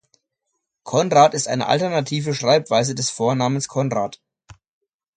[0.83, 4.19] Conrad ist eine alternative Schreibweise des Vornamens Konrad.